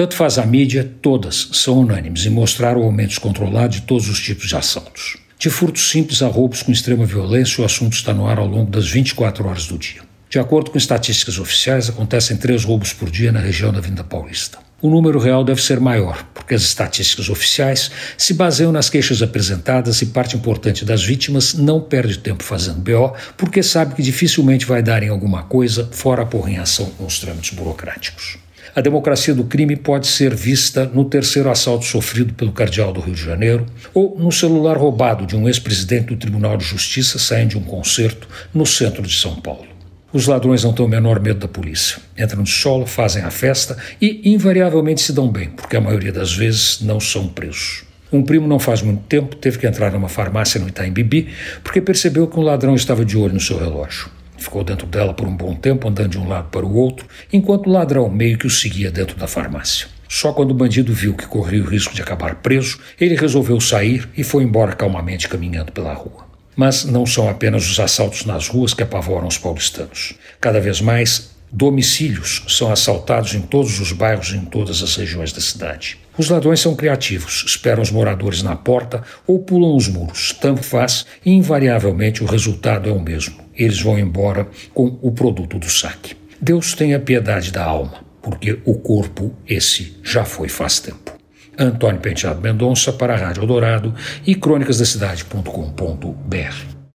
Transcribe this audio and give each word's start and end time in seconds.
Tanto 0.00 0.16
faz 0.16 0.38
a 0.38 0.46
mídia, 0.46 0.90
todas 1.02 1.50
são 1.52 1.80
unânimes 1.80 2.24
em 2.24 2.30
mostrar 2.30 2.74
o 2.74 2.82
aumento 2.82 3.10
descontrolado 3.10 3.74
de 3.74 3.82
todos 3.82 4.08
os 4.08 4.18
tipos 4.18 4.48
de 4.48 4.56
assaltos. 4.56 5.18
De 5.38 5.50
furtos 5.50 5.90
simples 5.90 6.22
a 6.22 6.26
roubos 6.26 6.62
com 6.62 6.72
extrema 6.72 7.04
violência, 7.04 7.60
o 7.60 7.66
assunto 7.66 7.92
está 7.92 8.14
no 8.14 8.26
ar 8.26 8.38
ao 8.38 8.46
longo 8.46 8.70
das 8.70 8.88
24 8.88 9.46
horas 9.46 9.66
do 9.66 9.76
dia. 9.76 10.00
De 10.30 10.38
acordo 10.38 10.70
com 10.70 10.78
estatísticas 10.78 11.38
oficiais, 11.38 11.90
acontecem 11.90 12.38
três 12.38 12.64
roubos 12.64 12.94
por 12.94 13.10
dia 13.10 13.30
na 13.30 13.40
região 13.40 13.70
da 13.74 13.80
Vinda 13.82 14.02
Paulista. 14.02 14.56
O 14.80 14.88
número 14.88 15.18
real 15.18 15.44
deve 15.44 15.60
ser 15.60 15.78
maior, 15.78 16.24
porque 16.32 16.54
as 16.54 16.62
estatísticas 16.62 17.28
oficiais 17.28 17.90
se 18.16 18.32
baseiam 18.32 18.72
nas 18.72 18.88
queixas 18.88 19.20
apresentadas 19.20 20.00
e 20.00 20.06
parte 20.06 20.34
importante 20.34 20.82
das 20.82 21.04
vítimas 21.04 21.52
não 21.52 21.78
perde 21.78 22.16
tempo 22.20 22.42
fazendo 22.42 22.80
BO, 22.80 23.12
porque 23.36 23.62
sabe 23.62 23.96
que 23.96 24.02
dificilmente 24.02 24.64
vai 24.64 24.82
dar 24.82 25.02
em 25.02 25.10
alguma 25.10 25.42
coisa 25.42 25.90
fora 25.92 26.22
a 26.22 26.26
porra 26.26 26.52
em 26.52 26.56
ação 26.56 26.86
com 26.96 27.04
os 27.04 27.18
trâmites 27.18 27.52
burocráticos. 27.52 28.38
A 28.74 28.80
democracia 28.80 29.34
do 29.34 29.44
crime 29.44 29.74
pode 29.76 30.06
ser 30.06 30.34
vista 30.34 30.90
no 30.92 31.04
terceiro 31.04 31.50
assalto 31.50 31.84
sofrido 31.84 32.34
pelo 32.34 32.52
cardeal 32.52 32.92
do 32.92 33.00
Rio 33.00 33.14
de 33.14 33.22
Janeiro 33.22 33.66
ou 33.92 34.16
no 34.18 34.30
celular 34.30 34.76
roubado 34.76 35.26
de 35.26 35.36
um 35.36 35.48
ex-presidente 35.48 36.06
do 36.06 36.16
Tribunal 36.16 36.56
de 36.56 36.64
Justiça 36.64 37.18
saindo 37.18 37.50
de 37.50 37.58
um 37.58 37.62
concerto 37.62 38.28
no 38.54 38.64
centro 38.64 39.02
de 39.02 39.14
São 39.14 39.36
Paulo. 39.36 39.66
Os 40.12 40.26
ladrões 40.26 40.64
não 40.64 40.72
têm 40.72 40.84
o 40.84 40.88
menor 40.88 41.20
medo 41.20 41.40
da 41.40 41.48
polícia. 41.48 41.98
Entram 42.18 42.42
de 42.42 42.50
solo, 42.50 42.84
fazem 42.84 43.22
a 43.22 43.30
festa 43.30 43.76
e 44.00 44.32
invariavelmente 44.32 45.00
se 45.00 45.12
dão 45.12 45.28
bem, 45.28 45.50
porque 45.50 45.76
a 45.76 45.80
maioria 45.80 46.12
das 46.12 46.32
vezes 46.32 46.80
não 46.80 46.98
são 46.98 47.28
presos. 47.28 47.84
Um 48.12 48.22
primo, 48.22 48.48
não 48.48 48.58
faz 48.58 48.82
muito 48.82 49.02
tempo, 49.04 49.36
teve 49.36 49.58
que 49.58 49.66
entrar 49.66 49.92
numa 49.92 50.08
farmácia 50.08 50.60
no 50.60 50.68
Itaim 50.68 50.92
Bibi 50.92 51.28
porque 51.62 51.80
percebeu 51.80 52.26
que 52.26 52.38
um 52.38 52.42
ladrão 52.42 52.74
estava 52.74 53.04
de 53.04 53.16
olho 53.16 53.34
no 53.34 53.40
seu 53.40 53.58
relógio. 53.58 54.10
Ficou 54.40 54.64
dentro 54.64 54.86
dela 54.86 55.12
por 55.12 55.28
um 55.28 55.36
bom 55.36 55.54
tempo, 55.54 55.86
andando 55.86 56.12
de 56.12 56.18
um 56.18 56.26
lado 56.26 56.48
para 56.48 56.64
o 56.64 56.74
outro, 56.74 57.06
enquanto 57.30 57.66
o 57.66 57.72
ladrão 57.72 58.08
meio 58.08 58.38
que 58.38 58.46
o 58.46 58.50
seguia 58.50 58.90
dentro 58.90 59.16
da 59.16 59.28
farmácia. 59.28 59.86
Só 60.08 60.32
quando 60.32 60.52
o 60.52 60.54
bandido 60.54 60.94
viu 60.94 61.14
que 61.14 61.26
corria 61.26 61.62
o 61.62 61.66
risco 61.66 61.94
de 61.94 62.00
acabar 62.00 62.36
preso, 62.36 62.80
ele 62.98 63.14
resolveu 63.14 63.60
sair 63.60 64.08
e 64.16 64.24
foi 64.24 64.42
embora 64.42 64.72
calmamente 64.72 65.28
caminhando 65.28 65.70
pela 65.70 65.92
rua. 65.92 66.26
Mas 66.56 66.84
não 66.84 67.04
são 67.04 67.28
apenas 67.28 67.68
os 67.70 67.78
assaltos 67.78 68.24
nas 68.24 68.48
ruas 68.48 68.72
que 68.72 68.82
apavoram 68.82 69.28
os 69.28 69.36
paulistanos. 69.36 70.14
Cada 70.40 70.58
vez 70.58 70.80
mais, 70.80 71.30
domicílios 71.52 72.44
são 72.48 72.70
assaltados 72.70 73.34
em 73.34 73.40
todos 73.40 73.80
os 73.80 73.92
bairros 73.92 74.30
e 74.30 74.36
em 74.36 74.44
todas 74.44 74.82
as 74.82 74.96
regiões 74.96 75.32
da 75.32 75.40
cidade. 75.40 75.98
Os 76.16 76.28
ladrões 76.28 76.60
são 76.60 76.76
criativos, 76.76 77.44
esperam 77.46 77.82
os 77.82 77.90
moradores 77.90 78.42
na 78.42 78.56
porta 78.56 79.02
ou 79.26 79.38
pulam 79.38 79.76
os 79.76 79.88
muros, 79.88 80.36
tanto 80.40 80.62
faz, 80.62 81.06
e 81.24 81.30
invariavelmente 81.30 82.22
o 82.22 82.26
resultado 82.26 82.88
é 82.88 82.92
o 82.92 83.00
mesmo 83.00 83.50
eles 83.60 83.80
vão 83.82 83.98
embora 83.98 84.48
com 84.72 84.98
o 85.02 85.12
produto 85.12 85.58
do 85.58 85.68
saque. 85.68 86.16
Deus 86.40 86.72
tenha 86.74 86.98
piedade 86.98 87.52
da 87.52 87.62
alma, 87.62 88.02
porque 88.22 88.58
o 88.64 88.72
corpo, 88.74 89.34
esse, 89.46 89.98
já 90.02 90.24
foi 90.24 90.48
faz 90.48 90.80
tempo. 90.80 91.12
Antônio 91.58 92.00
Penteado 92.00 92.40
Mendonça 92.40 92.90
para 92.92 93.12
a 93.12 93.18
Rádio 93.18 93.42
Eldorado 93.42 93.94
e 94.26 94.34
crônicasdacidade.com.br. 94.34 96.79